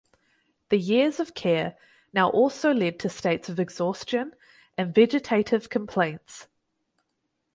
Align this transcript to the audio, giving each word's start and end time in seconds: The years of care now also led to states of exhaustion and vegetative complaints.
The 0.69 0.79
years 0.79 1.19
of 1.19 1.35
care 1.35 1.77
now 2.11 2.31
also 2.31 2.73
led 2.73 2.97
to 3.01 3.09
states 3.09 3.49
of 3.49 3.59
exhaustion 3.59 4.33
and 4.75 4.95
vegetative 4.95 5.69
complaints. 5.69 6.47